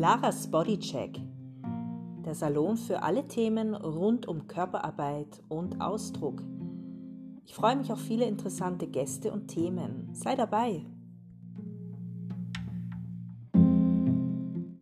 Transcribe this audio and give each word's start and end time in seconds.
Laras 0.00 0.46
Bodycheck, 0.46 1.20
der 2.24 2.36
Salon 2.36 2.76
für 2.76 3.02
alle 3.02 3.26
Themen 3.26 3.74
rund 3.74 4.28
um 4.28 4.46
Körperarbeit 4.46 5.42
und 5.48 5.80
Ausdruck. 5.80 6.40
Ich 7.44 7.52
freue 7.52 7.74
mich 7.74 7.90
auf 7.90 7.98
viele 7.98 8.26
interessante 8.26 8.86
Gäste 8.86 9.32
und 9.32 9.48
Themen. 9.48 10.10
Sei 10.12 10.36
dabei! 10.36 10.86